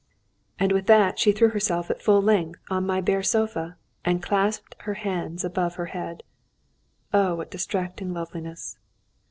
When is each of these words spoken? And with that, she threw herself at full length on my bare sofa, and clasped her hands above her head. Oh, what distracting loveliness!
And 0.57 0.71
with 0.71 0.87
that, 0.87 1.19
she 1.19 1.31
threw 1.31 1.49
herself 1.49 1.91
at 1.91 2.01
full 2.01 2.23
length 2.23 2.59
on 2.71 2.87
my 2.87 3.01
bare 3.01 3.21
sofa, 3.21 3.77
and 4.03 4.19
clasped 4.23 4.75
her 4.79 4.95
hands 4.95 5.43
above 5.43 5.75
her 5.75 5.85
head. 5.93 6.23
Oh, 7.13 7.35
what 7.35 7.51
distracting 7.51 8.11
loveliness! 8.11 8.79